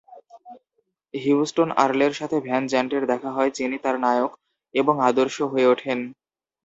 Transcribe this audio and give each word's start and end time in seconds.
Houston 1.13 1.69
আর্লের 1.77 2.13
সাথে 2.13 2.37
van 2.39 2.63
জ্যান্টের 2.67 3.03
দেখা 3.07 3.29
হয়, 3.31 3.51
যিনি 3.51 3.77
তার 3.77 3.95
নায়ক 3.99 4.31
এবং 4.75 4.95
আদর্শ 5.09 5.37
হয়ে 5.51 5.67
ওঠেন। 5.67 5.99